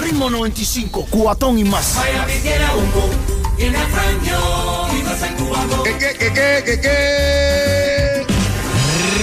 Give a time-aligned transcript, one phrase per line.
[0.00, 1.98] Ritmo 95, cuatón y más.
[5.84, 8.26] ¿Qué, qué, qué, qué, qué, qué?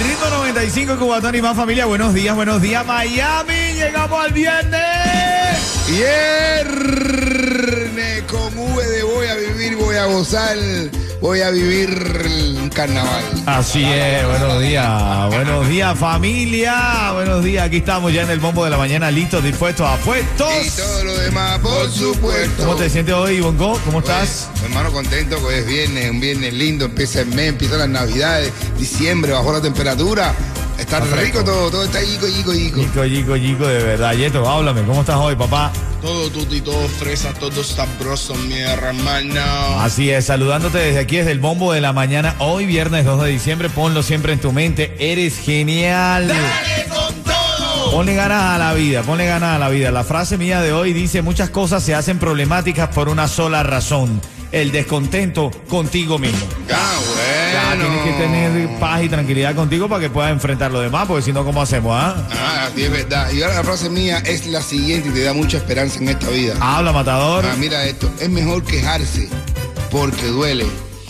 [0.04, 1.86] Ritmo 95 Cubatón y más familia.
[1.86, 3.74] Buenos días, buenos días Miami.
[3.74, 4.78] Llegamos al viernes.
[5.88, 7.18] Viernes
[8.30, 10.58] con V de voy a vivir, voy a gozar,
[11.22, 11.90] voy a vivir
[12.62, 13.24] un carnaval.
[13.46, 18.64] Así es, buenos días, buenos días familia, buenos días, aquí estamos ya en el bombo
[18.64, 20.76] de la mañana, listos, dispuestos, Y apuestos.
[20.76, 22.64] todo lo demás, por supuesto.
[22.64, 23.80] ¿Cómo te sientes hoy, Bongo?
[23.86, 24.50] ¿Cómo estás?
[24.54, 27.90] Pues, hermano, contento que hoy es viernes, un viernes lindo, empieza el mes, empiezan las
[27.90, 30.34] navidades, diciembre, bajó la temperatura.
[30.78, 32.80] Está rico todo, todo está yico, yico, yico.
[32.82, 34.14] Chico, chico, chico, de verdad.
[34.14, 35.72] Yeto, háblame, ¿cómo estás hoy, papá?
[36.02, 39.42] Todo tutti, todo fresa, todo sabroso, mi hermano.
[39.80, 43.30] Así es, saludándote desde aquí, desde el bombo de la mañana, hoy viernes 2 de
[43.30, 46.32] diciembre, ponlo siempre en tu mente, eres genial.
[47.92, 49.90] Ponle ganas a la vida, ponle ganas a la vida.
[49.90, 54.22] La frase mía de hoy dice, muchas cosas se hacen problemáticas por una sola razón,
[54.52, 56.46] el descontento contigo mismo.
[56.74, 56.96] Ah,
[57.54, 57.84] Ya, bueno.
[57.86, 61.34] tienes que tener paz y tranquilidad contigo para que puedas enfrentar lo demás, porque si
[61.34, 61.94] no, ¿cómo hacemos?
[61.96, 62.16] Ah?
[62.32, 63.32] Ah, sí, es verdad.
[63.32, 66.30] Y ahora la frase mía es la siguiente y te da mucha esperanza en esta
[66.30, 66.56] vida.
[66.60, 67.46] Habla, matador.
[67.46, 69.28] Ah, mira esto, es mejor quejarse
[69.92, 70.66] porque duele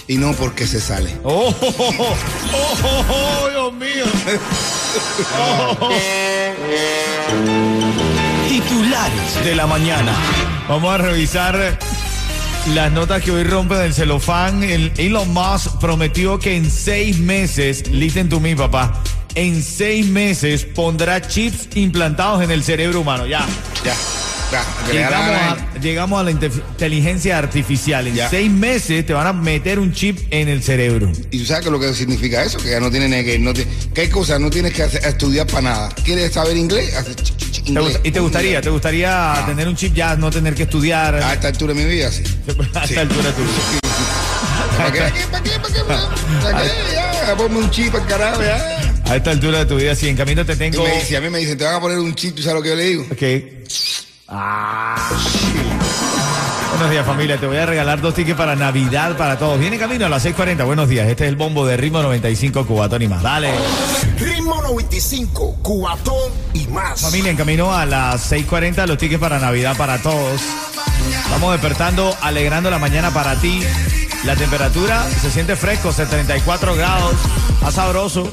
[0.07, 1.15] y no porque se sale.
[1.23, 2.15] Oh, oh, oh,
[2.53, 3.05] oh, oh,
[3.43, 4.05] oh, Dios mío.
[8.47, 10.13] Titulares de la mañana.
[10.67, 11.77] Vamos a revisar
[12.73, 14.63] las notas que hoy rompen el celofán.
[14.63, 19.01] El Elon Musk prometió que en seis meses, listen to me, papá,
[19.35, 23.25] en seis meses pondrá chips implantados en el cerebro humano.
[23.25, 23.45] Ya.
[23.83, 23.95] Ya,
[24.87, 28.07] que Llegamos a, llegamos a la inte- inteligencia artificial.
[28.07, 28.29] En Ya.
[28.29, 31.11] seis meses te van a meter un chip en el cerebro.
[31.31, 33.67] Y tú sabes que lo que significa eso, que ya no tienes que, no te,
[33.93, 34.39] ¿qué cosa?
[34.39, 35.89] No tienes que hacer- estudiar para nada.
[36.03, 36.95] ¿Quieres saber inglés?
[36.95, 37.83] Haces ch- ch- ch- ¿Te inglés.
[37.85, 38.61] gusta- ¿Y te gustaría?
[38.61, 39.45] ¿Te gustaría Ah.
[39.45, 42.23] tener un chip ya, no tener que estudiar A esta altura de mi vida, sí.
[42.75, 43.81] a esta altura tuya?
[44.77, 44.99] ¿Para qué?
[44.99, 45.19] ¿Para qué?
[45.31, 45.49] ¿Para qué?
[45.59, 45.79] ¿Para qué?
[46.41, 46.69] ¿Para qué?
[47.27, 48.79] Ya, ponme un chip al carajo, ya.
[49.03, 50.81] A esta altura de tu vida, sí, en camino te Y tengo...
[50.81, 52.61] me dice, a mí me dicen, te van a poner un chip, ¿tú sabes lo
[52.63, 53.05] que yo le digo?
[53.11, 53.21] Ok.
[54.29, 54.95] Ah,
[56.71, 59.57] Buenos días familia, te voy a regalar dos tickets para Navidad para todos.
[59.57, 61.07] Viene camino a las 6.40, buenos días.
[61.07, 63.23] Este es el bombo de Ritmo 95 Cubatón y más.
[63.23, 63.51] Dale.
[64.19, 67.01] Ritmo 95, cuatón y más.
[67.01, 70.41] Familia, en camino a las 6.40, los tickets para Navidad para todos.
[71.31, 73.63] Vamos despertando, alegrando la mañana para ti.
[74.25, 77.15] La temperatura se siente fresco, 74 grados.
[77.59, 78.31] Está sabroso.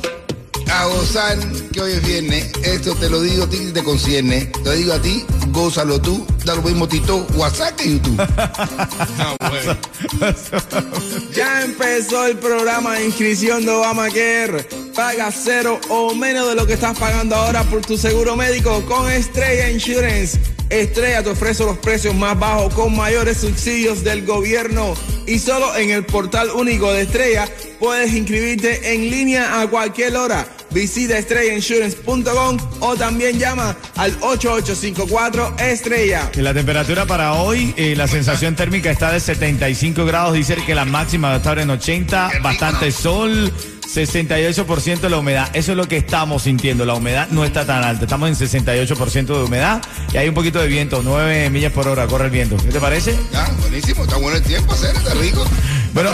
[0.74, 1.38] A gozar,
[1.72, 2.50] que hoy es viernes.
[2.64, 4.46] Esto te lo digo a ti y te concierne.
[4.46, 6.26] Te lo digo a ti, gózalo tú.
[6.44, 8.16] Da lo mismo Tito, WhatsApp que YouTube.
[11.32, 14.64] Ya empezó el programa de inscripción de Obamacare.
[14.94, 19.10] Paga cero o menos de lo que estás pagando ahora por tu seguro médico con
[19.10, 20.40] Estrella Insurance.
[20.70, 24.94] Estrella te ofrece los precios más bajos con mayores subsidios del gobierno.
[25.26, 27.48] Y solo en el portal único de Estrella
[27.78, 30.46] puedes inscribirte en línea a cualquier hora.
[30.74, 36.32] Visita estrellainsurance.com o también llama al 8854 Estrella.
[36.34, 40.84] La temperatura para hoy, eh, la sensación térmica está de 75 grados, dice que la
[40.84, 43.52] máxima va a estar en 80, bastante sol,
[43.86, 45.48] 68% de la humedad.
[45.54, 49.26] Eso es lo que estamos sintiendo, la humedad no está tan alta, estamos en 68%
[49.26, 49.80] de humedad
[50.12, 52.56] y hay un poquito de viento, 9 millas por hora, corre el viento.
[52.56, 53.16] ¿Qué te parece?
[53.32, 55.46] Ya, buenísimo, está bueno el tiempo, hacer, está rico.
[55.92, 56.10] Bueno,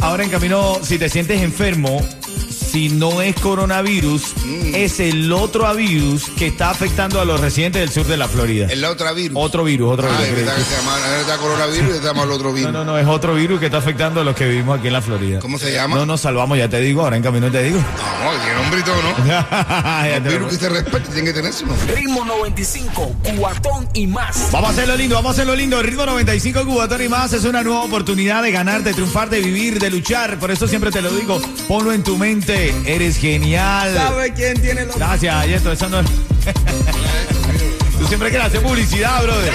[0.00, 2.04] ahora en camino, si te sientes enfermo,
[2.72, 4.74] si no es coronavirus, Mm.
[4.74, 8.66] es el otro virus que está afectando a los residentes del sur de la Florida.
[8.70, 9.36] El otro virus.
[9.38, 10.28] Otro virus, otro Ah, virus.
[10.28, 12.72] es verdad que se llama, es verdad coronavirus y se llama el otro virus.
[12.72, 14.92] No, no, no, es otro virus que está afectando a los que vivimos aquí en
[14.94, 15.38] la Florida.
[15.40, 15.96] ¿Cómo se llama?
[15.96, 17.78] No nos salvamos, ya te digo, ahora en camino te digo.
[17.78, 19.26] No, tiene nombre y todo, ¿no?
[19.26, 21.94] Ya El virus que se respete tiene que tener su nombre.
[21.94, 24.48] Ritmo 95, cuatón y más.
[24.50, 25.82] Vamos a hacerlo lindo, vamos a hacerlo lindo.
[25.82, 29.78] Ritmo 95 Cubatón y más es una nueva oportunidad de ganar, de triunfar, de vivir,
[29.78, 30.38] de luchar.
[30.38, 32.61] Por eso siempre te lo digo, ponlo en tu mente.
[32.86, 33.94] Eres genial.
[33.94, 36.06] ¿Sabe quién tiene los Gracias, Yeto, eso no es.
[37.98, 39.52] Tú siempre quieres hacer publicidad, brother.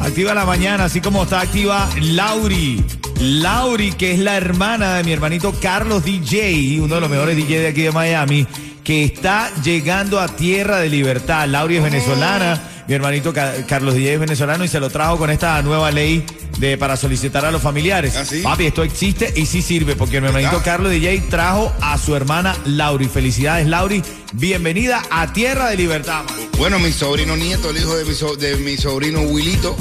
[0.00, 2.84] Activa la mañana, así como está activa Lauri.
[3.20, 7.60] Lauri, que es la hermana de mi hermanito Carlos DJ, uno de los mejores DJ
[7.60, 8.46] de aquí de Miami,
[8.82, 11.46] que está llegando a tierra de libertad.
[11.46, 12.60] Lauri es venezolana,
[12.90, 16.24] mi hermanito Ca- Carlos DJ es venezolano y se lo trajo con esta nueva ley
[16.58, 18.16] de para solicitar a los familiares.
[18.16, 18.40] ¿Ah, sí?
[18.42, 20.60] Papi, esto existe y sí sirve, porque mi hermanito.
[20.64, 23.06] Carlos DJ trajo a su hermana Lauri.
[23.06, 24.02] Felicidades, Lauri.
[24.32, 26.24] Bienvenida a Tierra de Libertad.
[26.24, 26.34] man.
[26.58, 29.76] Bueno, mi sobrino nieto, el hijo de mi, so- de mi sobrino Wilito.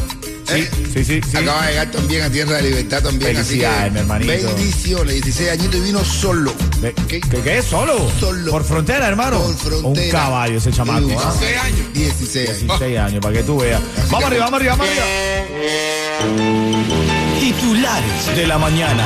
[0.50, 0.70] Sí, ¿eh?
[0.94, 1.38] sí, sí, sí.
[1.38, 3.38] Acaba de llegar también a Tierra de Libertad también.
[3.38, 4.48] así que Felicidades, mi hermanito.
[4.56, 6.54] Bendiciones, 16 añitos y vino solo.
[7.08, 7.22] ¿Qué?
[7.22, 7.66] ¿Qué, qué es?
[7.66, 8.10] ¿Solo?
[8.20, 8.52] Solo.
[8.52, 9.40] ¿Por frontera, hermano?
[9.42, 10.06] Por frontera.
[10.06, 11.08] Un caballo ese chamaco.
[11.08, 11.34] Sí, ¿ah?
[11.34, 11.94] 16 años.
[11.94, 12.60] 16 años.
[12.62, 13.82] 16 años, para que tú veas.
[14.10, 15.06] Vamos arriba, vamos arriba, vamos arriba.
[17.40, 19.06] Titulares de la mañana.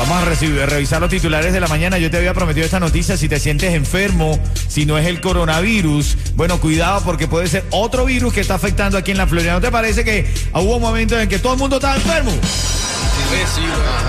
[0.00, 1.98] Vamos a recibir, a revisar los titulares de la mañana.
[1.98, 3.16] Yo te había prometido esta noticia.
[3.18, 8.06] Si te sientes enfermo, si no es el coronavirus, bueno, cuidado porque puede ser otro
[8.06, 9.52] virus que está afectando aquí en la Florida.
[9.52, 12.30] ¿No te parece que hubo momentos en que todo el mundo estaba enfermo?
[12.32, 13.60] Sí, sí.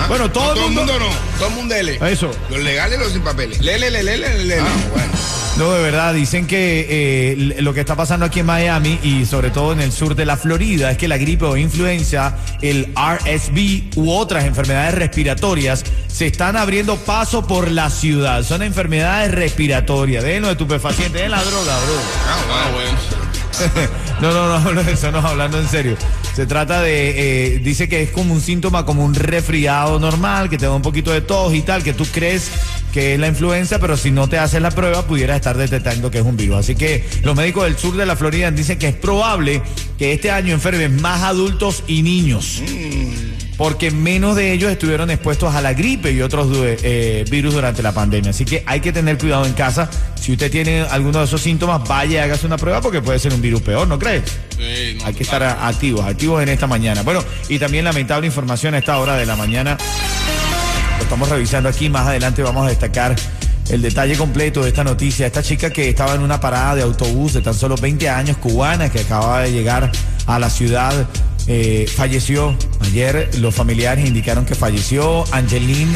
[0.08, 1.38] Bueno, todo el todo el mundo- mundo no.
[1.38, 1.98] Todo el mundo dele.
[2.10, 2.30] Eso.
[2.50, 3.60] Los legales los sin papeles.
[3.60, 4.60] Lele, lele, lele, lele.
[4.60, 5.11] Ah, bueno.
[5.58, 9.50] No, de verdad, dicen que eh, lo que está pasando aquí en Miami y sobre
[9.50, 13.96] todo en el sur de la Florida es que la gripe o influenza, el RSV
[13.96, 18.42] u otras enfermedades respiratorias se están abriendo paso por la ciudad.
[18.44, 20.24] Son enfermedades respiratorias.
[20.24, 21.94] Dejen los estupefacientes, dejen la droga, bro.
[22.26, 23.11] Ah, bueno.
[24.20, 25.96] No, no, no hablo de eso, no, hablando en serio.
[26.34, 30.58] Se trata de, eh, dice que es como un síntoma, como un resfriado normal, que
[30.58, 32.50] te da un poquito de tos y tal, que tú crees
[32.92, 36.18] que es la influenza, pero si no te haces la prueba, pudieras estar detectando que
[36.18, 36.58] es un virus.
[36.58, 39.60] Así que los médicos del sur de la Florida dicen que es probable
[39.98, 42.62] que este año enfermen más adultos y niños.
[43.62, 47.92] Porque menos de ellos estuvieron expuestos a la gripe y otros eh, virus durante la
[47.92, 48.30] pandemia.
[48.30, 49.88] Así que hay que tener cuidado en casa.
[50.20, 53.32] Si usted tiene alguno de esos síntomas, vaya y hágase una prueba porque puede ser
[53.32, 54.24] un virus peor, ¿no crees?
[54.56, 57.02] Sí, no, Hay que estar activos, activos en esta mañana.
[57.02, 59.78] Bueno, y también lamentable información a esta hora de la mañana.
[60.98, 61.88] Lo estamos revisando aquí.
[61.88, 63.14] Más adelante vamos a destacar
[63.70, 65.24] el detalle completo de esta noticia.
[65.28, 68.90] Esta chica que estaba en una parada de autobús de tan solo 20 años, cubana,
[68.90, 69.92] que acababa de llegar
[70.26, 71.06] a la ciudad,
[71.46, 72.56] eh, falleció.
[72.80, 75.92] Ayer los familiares indicaron que falleció Angeline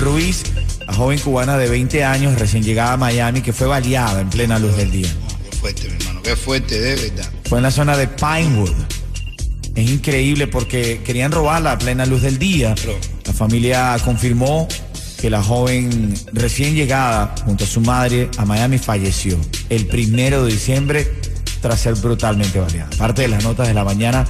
[0.00, 0.42] Ruiz,
[0.86, 4.58] la joven cubana de 20 años, recién llegada a Miami, que fue baleada en plena
[4.58, 5.08] luz del día.
[5.50, 6.22] Qué fuerte, mi hermano.
[6.22, 7.30] Qué fuerte, de verdad.
[7.48, 8.74] Fue en la zona de Pinewood.
[9.74, 12.74] Es increíble porque querían robarla a plena luz del día.
[13.26, 14.68] La familia confirmó
[15.22, 19.38] que la joven recién llegada junto a su madre a Miami falleció
[19.70, 21.10] el primero de diciembre
[21.60, 22.90] tras ser brutalmente baleada.
[22.98, 24.26] Parte de las notas de la mañana,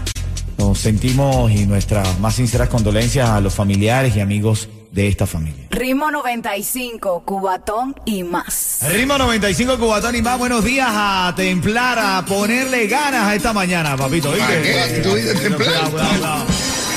[0.58, 5.66] nos sentimos y nuestras más sinceras condolencias a los familiares y amigos de esta familia.
[5.70, 8.80] Ritmo 95, Cubatón y más.
[8.90, 13.96] Ritmo 95 Cubatón y más, buenos días a templar, a ponerle ganas a esta mañana,
[13.96, 14.30] papito.
[14.30, 15.00] ¿Para qué?
[15.02, 15.90] Tú dices templar.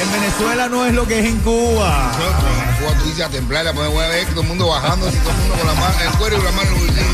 [0.01, 2.12] En Venezuela no es lo que es en Cuba.
[2.17, 5.17] Nosotros, en Cuba tú dices a templar, a ver que todo el mundo bajando, todo
[5.17, 7.05] el mundo con la mano, el cuero y la mano en el bolsillo.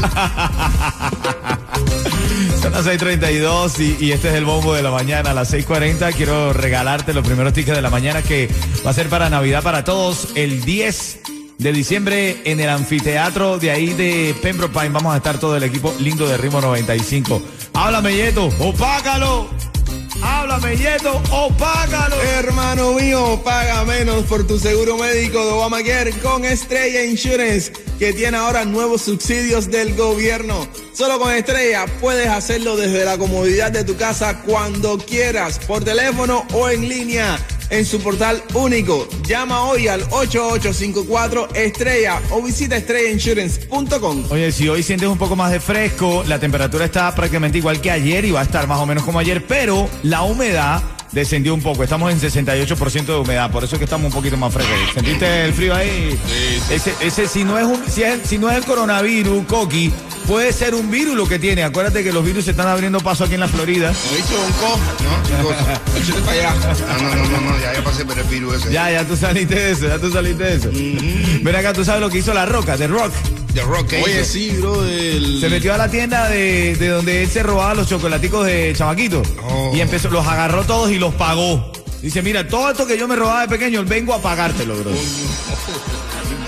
[2.61, 5.31] Son las 6:32 y, y este es el bombo de la mañana.
[5.31, 8.49] A las 6:40 quiero regalarte los primeros tickets de la mañana que
[8.85, 11.19] va a ser para Navidad para todos el 10
[11.57, 14.89] de diciembre en el anfiteatro de ahí de Pembroke Pine.
[14.89, 17.41] Vamos a estar todo el equipo lindo de Ritmo 95.
[17.73, 19.49] Háblame, Yeto, opácalo.
[20.21, 22.15] Háblame, Yeto, opácalo.
[22.21, 28.37] Hermano mío, paga menos por tu seguro médico de Obamacare con Estrella Insurance, que tiene
[28.37, 30.67] ahora nuevos subsidios del gobierno.
[30.93, 36.45] Solo con Estrella puedes hacerlo desde la comodidad de tu casa cuando quieras, por teléfono
[36.53, 37.39] o en línea,
[37.71, 39.07] en su portal único.
[39.25, 44.25] Llama hoy al 8854 Estrella o visita estrellainsurance.com.
[44.29, 47.89] Oye, si hoy sientes un poco más de fresco, la temperatura está prácticamente igual que
[47.89, 51.61] ayer y va a estar más o menos como ayer, pero la humedad descendió un
[51.61, 51.83] poco.
[51.83, 54.75] Estamos en 68% de humedad, por eso es que estamos un poquito más frescos.
[54.93, 56.17] ¿Sentiste el frío ahí?
[56.27, 56.73] Sí, sí.
[56.73, 59.91] Ese, ese si no es un, si, es- si no es el coronavirus, Coqui,
[60.27, 61.63] puede ser un virus lo que tiene.
[61.63, 63.91] Acuérdate que los virus se están abriendo paso aquí en la Florida.
[63.91, 64.79] ¿No viste un co?
[65.03, 65.55] No, chicos.
[66.01, 66.53] Échate para allá.
[66.53, 68.71] No, no, no, no, no, ya, ya pasé por el virus ese.
[68.71, 70.69] Ya, ya tú saliste de eso, ya tú saliste de eso.
[71.43, 73.11] Ven acá, tú sabes lo que hizo la Roca, The Rock.
[73.53, 74.31] The Rock, ¿qué Oye, hizo?
[74.31, 74.85] sí, bro.
[74.85, 75.39] El...
[75.41, 79.21] Se metió a la tienda de, de donde él se robaba los chocolaticos de chamaquito.
[79.43, 79.71] Oh.
[79.73, 81.71] Y empezó, los agarró todos y los pagó.
[82.01, 84.91] Dice, mira, todo esto que yo me robaba de pequeño, vengo a pagártelo, bro.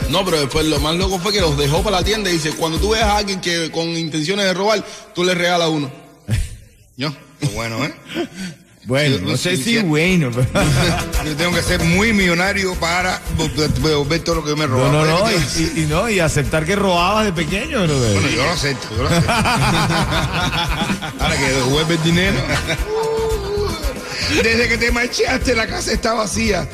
[0.09, 2.51] No, pero después lo más loco fue que los dejó para la tienda y dice,
[2.51, 4.83] cuando tú veas a alguien que con intenciones de robar,
[5.13, 5.91] tú le regalas uno.
[6.97, 7.93] Yo, qué bueno, ¿eh?
[8.85, 10.29] Bueno, no sé si bueno.
[11.25, 13.21] Yo tengo que ser muy millonario para
[13.81, 16.75] devolver todo lo que me he No, no, no, ¿Qué y, no, y aceptar que
[16.75, 17.97] robabas de pequeño, bro.
[17.97, 19.31] Bueno, yo lo acepto, yo lo acepto.
[21.19, 22.37] Ahora que devuelve el dinero.
[24.43, 26.67] Desde que te marchaste, la casa está vacía.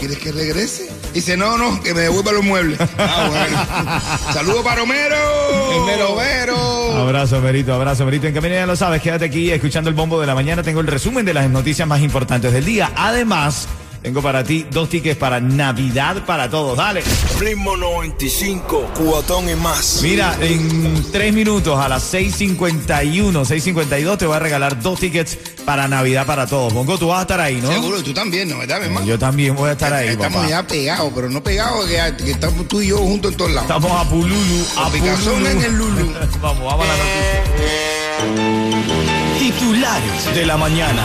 [0.00, 0.90] ¿Quieres que regrese?
[1.12, 2.78] Dice, no, no, que me devuelva los muebles.
[2.98, 4.32] Ah, bueno.
[4.32, 5.16] Saludos para Romero.
[5.72, 6.96] El mero vero.
[6.96, 8.26] Abrazo, Merito, abrazo, Merito.
[8.26, 10.62] En camino ya lo sabes, quédate aquí escuchando el bombo de la mañana.
[10.62, 12.92] Tengo el resumen de las noticias más importantes del día.
[12.96, 13.68] Además,
[14.02, 16.76] tengo para ti dos tickets para Navidad para todos.
[16.76, 17.02] Dale.
[17.38, 20.00] Ritmo 95, cuatón y más.
[20.02, 25.86] Mira, en tres minutos a las 6.51, 6.52 te voy a regalar dos tickets para
[25.86, 26.72] Navidad para todos.
[26.72, 27.70] Bongo, tú vas a estar ahí, ¿no?
[27.70, 28.58] Seguro, y tú también, ¿no?
[28.58, 29.06] ¿Verdad, mi hermano?
[29.06, 30.48] Yo también voy a estar ahí, Estamos papá.
[30.48, 33.70] ya pegados, pero no pegados, que, que estamos tú y yo juntos en todos lados.
[33.70, 35.46] Estamos a Pululu, a Pululu.
[35.46, 36.12] en el Lulu.
[36.40, 37.44] vamos, vamos a la noticia.
[39.38, 41.02] Titulares de la mañana.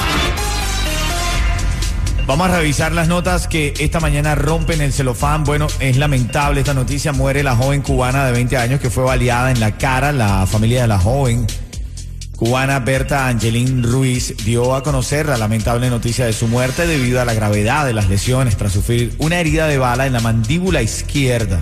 [2.28, 5.44] Vamos a revisar las notas que esta mañana rompen el celofán.
[5.44, 7.14] Bueno, es lamentable esta noticia.
[7.14, 10.12] Muere la joven cubana de 20 años que fue baleada en la cara.
[10.12, 11.46] La familia de la joven
[12.36, 17.26] cubana Berta Angelín Ruiz dio a conocer la lamentable noticia de su muerte debido a
[17.26, 21.62] la gravedad de las lesiones tras sufrir una herida de bala en la mandíbula izquierda.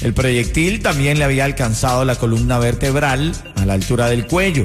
[0.00, 4.64] El proyectil también le había alcanzado la columna vertebral a la altura del cuello.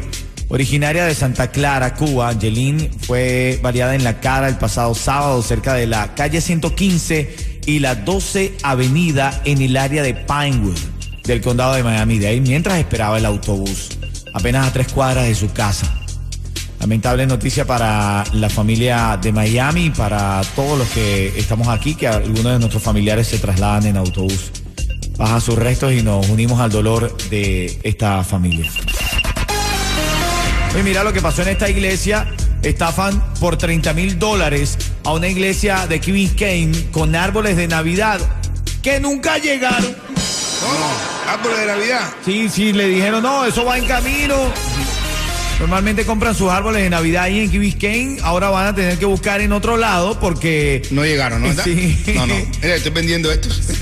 [0.49, 5.73] Originaria de Santa Clara, Cuba, Angelín fue baleada en la cara el pasado sábado cerca
[5.73, 10.77] de la calle 115 y la 12 Avenida en el área de Pinewood
[11.23, 13.97] del condado de Miami, de ahí mientras esperaba el autobús,
[14.33, 15.91] apenas a tres cuadras de su casa.
[16.79, 22.09] Lamentable noticia para la familia de Miami y para todos los que estamos aquí, que
[22.09, 24.51] algunos de nuestros familiares se trasladan en autobús.
[25.17, 28.69] Baja sus restos y nos unimos al dolor de esta familia.
[30.77, 32.27] Y mira lo que pasó en esta iglesia.
[32.63, 38.19] Estafan por 30 mil dólares a una iglesia de Key Biscayne con árboles de Navidad
[38.81, 39.91] que nunca llegaron.
[39.91, 42.13] No, árboles de Navidad.
[42.25, 44.35] Sí, sí, le dijeron, no, eso va en camino.
[45.59, 48.19] Normalmente compran sus árboles de Navidad ahí en Key Biscayne.
[48.23, 50.81] Ahora van a tener que buscar en otro lado porque...
[50.89, 51.49] No llegaron, ¿no?
[51.49, 51.63] ¿Verdad?
[51.65, 52.03] Sí.
[52.15, 52.35] No, no.
[52.61, 53.61] Mira, estoy vendiendo estos.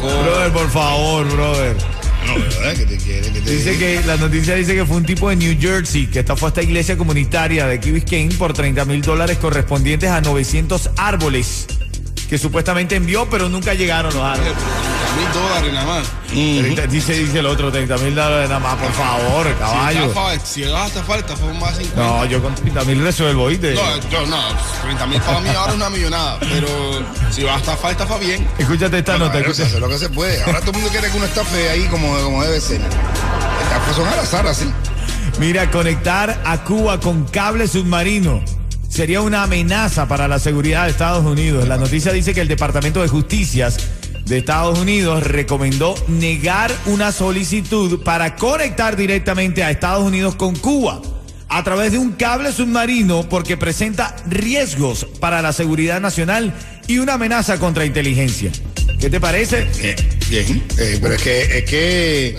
[0.00, 1.76] Brother, por favor, brother.
[2.30, 2.74] No, ¿verdad?
[2.74, 3.32] ¿Qué te quiere?
[3.32, 6.20] ¿Qué te Dice que la noticia dice que fue un tipo de New Jersey que
[6.20, 10.90] estafó a esta iglesia comunitaria de Key Biscayne por 30 mil dólares correspondientes a 900
[10.96, 11.66] árboles
[12.28, 14.54] que supuestamente envió, pero nunca llegaron los árboles.
[15.16, 16.06] Mil dólares nada más.
[16.30, 20.04] Treinta- Dice, dice el otro, 30 mil dólares nada más, por favor, Si, caballo.
[20.06, 22.02] estafa- si llegas a estafar, estafó más de 50.
[22.02, 23.74] No, yo con 30 mil resuelvo, ¿oíste?
[23.74, 24.38] No, yo no,
[24.82, 26.68] 30 mil para mí ahora es una millonada, pero
[27.30, 28.46] si vas a estafar, estafa bien.
[28.58, 29.32] Escúchate esta No, nota.
[29.34, 30.42] se escucha- hace lo que se puede.
[30.44, 32.80] Ahora todo el mundo quiere que uno estafe ahí como, como debe ser.
[32.80, 34.70] Estafas son al azar así.
[35.38, 38.42] Mira, conectar a Cuba con cable submarino
[38.88, 41.66] sería una amenaza para la seguridad de Estados Unidos.
[41.68, 43.78] La noticia dice que el Departamento de Justicias
[44.30, 51.02] de Estados Unidos recomendó negar una solicitud para conectar directamente a Estados Unidos con Cuba
[51.48, 56.54] a través de un cable submarino porque presenta riesgos para la seguridad nacional
[56.86, 58.52] y una amenaza contra inteligencia.
[59.00, 59.66] ¿Qué te parece?
[60.28, 60.62] Bien.
[60.78, 62.38] Eh, pero es que, es que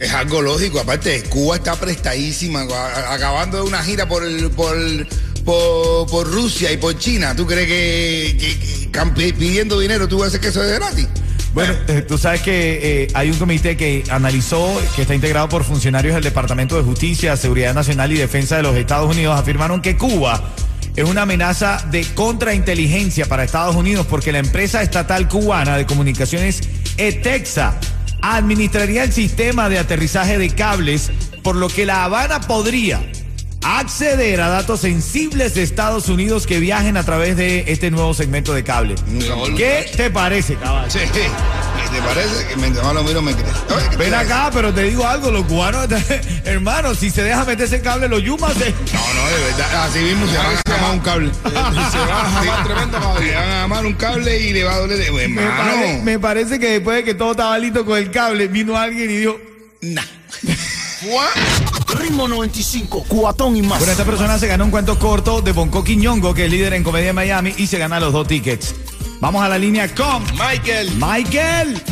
[0.00, 0.80] es algo lógico.
[0.80, 2.66] Aparte, Cuba está prestadísima,
[3.08, 4.76] acabando de una gira por el, por,
[5.44, 7.34] por, Rusia y por China.
[7.34, 11.08] ¿Tú crees que, pidiendo dinero tú vas a hacer que eso es gratis?
[11.54, 15.64] Bueno, eh, tú sabes que eh, hay un comité que analizó, que está integrado por
[15.64, 19.96] funcionarios del Departamento de Justicia, Seguridad Nacional y Defensa de los Estados Unidos, afirmaron que
[19.96, 20.54] Cuba
[20.94, 26.60] es una amenaza de contrainteligencia para Estados Unidos porque la empresa estatal cubana de comunicaciones
[26.96, 27.78] ETEXA
[28.20, 31.10] administraría el sistema de aterrizaje de cables,
[31.42, 33.00] por lo que La Habana podría
[33.62, 38.54] acceder a datos sensibles de Estados Unidos que viajen a través de este nuevo segmento
[38.54, 38.94] de cable.
[39.56, 40.90] ¿Qué te parece, caballo?
[40.90, 40.98] Sí,
[41.90, 42.46] ¿Te parece?
[42.48, 43.56] Que mientras más lo miro me crees.
[43.74, 45.88] Oye, ¿qué Ven acá, pero te digo algo, los cubanos,
[46.44, 48.70] hermano, si se deja meterse el cable, los yumas se...
[48.70, 49.84] No, no, de verdad.
[49.86, 51.30] Así mismo se van a jamar un cable.
[51.90, 54.98] Se a jamar tremendo van a jamar un cable y le va a doler.
[54.98, 58.48] de- Me, pare- me parece que después de que todo estaba listo con el cable,
[58.48, 59.40] vino alguien y dijo...
[59.80, 60.02] Nah.
[62.08, 63.80] Ritmo 95, cuatón y más.
[63.80, 66.82] Bueno, esta persona se ganó un cuento corto de Bonco Quiñongo, que es líder en
[66.82, 68.74] comedia en Miami, y se gana los dos tickets.
[69.20, 70.90] Vamos a la línea con Michael.
[70.94, 71.82] Michael.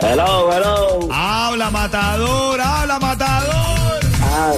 [0.00, 1.08] Hello, hello.
[1.10, 4.00] Habla, matador, habla, matador.
[4.20, 4.52] Ah,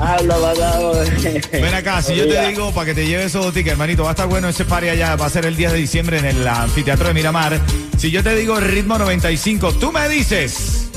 [0.00, 1.06] habla, matador.
[1.52, 4.08] Ven acá, si yo te digo para que te lleves esos dos tickets, hermanito, va
[4.08, 6.48] a estar bueno ese party allá, va a ser el 10 de diciembre en el
[6.48, 7.60] anfiteatro de Miramar.
[7.98, 10.88] Si yo te digo ritmo 95, tú me dices.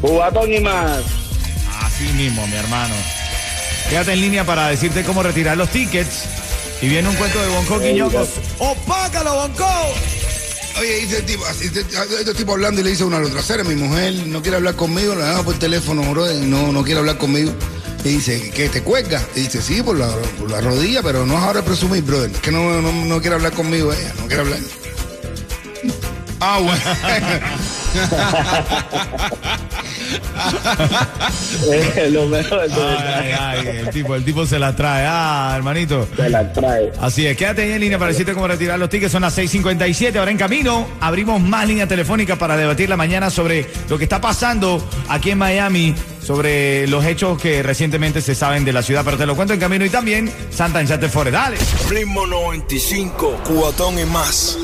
[0.00, 1.23] Cubatón y más.
[1.94, 2.94] Así mismo, mi hermano.
[3.88, 6.24] Quédate en línea para decirte cómo retirar los tickets.
[6.82, 8.28] Y viene un cuento de Bonco Quiñongos.
[8.58, 9.68] ¡Opácalo, Bonco!
[10.80, 13.64] Oye, dice el tipo, este, este tipo hablando y le dice uno al otro, hacer
[13.64, 16.98] mi mujer no quiere hablar conmigo, la llama por teléfono, bro, y no, no quiere
[16.98, 17.52] hablar conmigo.
[18.04, 19.22] Y dice, ¿qué te cuelga?
[19.36, 22.32] Y dice, sí, por la, por la rodilla, pero no es ahora presumir, brother.
[22.32, 24.58] Es que no, no, no quiere hablar conmigo ella, no quiere hablar.
[26.40, 26.82] Ah, bueno.
[31.70, 35.06] Eh, lo mejor Ay, ay, el tipo, el tipo se la trae.
[35.08, 36.06] Ah, hermanito.
[36.16, 36.92] Se la trae.
[37.00, 39.12] Así es, quédate ahí en línea para decirte cómo retirar los tickets.
[39.12, 40.86] Son las 6:57, ahora en camino.
[41.00, 45.38] Abrimos más líneas telefónicas para debatir la mañana sobre lo que está pasando aquí en
[45.38, 49.02] Miami, sobre los hechos que recientemente se saben de la ciudad.
[49.04, 51.30] Pero te lo cuento en camino y también Santa en Chatefore.
[51.30, 51.56] Dale.
[51.88, 54.58] Ritmo 95, cuatón y más.